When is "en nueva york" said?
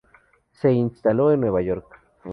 1.31-1.85